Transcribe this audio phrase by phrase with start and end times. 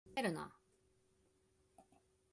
[0.03, 0.51] ふざけるな